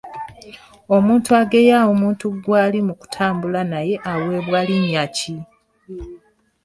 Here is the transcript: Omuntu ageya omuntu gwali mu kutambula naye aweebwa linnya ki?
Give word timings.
Omuntu 0.95 1.29
ageya 1.41 1.77
omuntu 1.91 2.25
gwali 2.43 2.79
mu 2.87 2.93
kutambula 2.99 3.61
naye 3.71 3.95
aweebwa 4.11 4.59
linnya 4.67 5.05
ki? 5.15 5.35